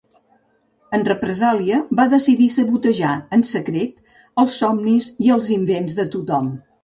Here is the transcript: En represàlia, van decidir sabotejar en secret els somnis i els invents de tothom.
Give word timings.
En 0.97 1.03
represàlia, 1.09 1.81
van 1.99 2.09
decidir 2.13 2.47
sabotejar 2.53 3.11
en 3.37 3.45
secret 3.51 4.01
els 4.45 4.57
somnis 4.63 5.11
i 5.27 5.33
els 5.35 5.51
invents 5.59 5.97
de 6.01 6.07
tothom. 6.17 6.51